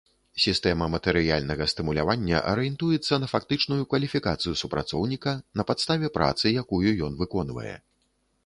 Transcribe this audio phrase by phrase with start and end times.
[0.43, 5.31] Сістэма матэрыяльнага стымулявання арыентуецца на фактычную кваліфікацыю супрацоўніка
[5.61, 7.75] на падставе працы, якую ён выконвае.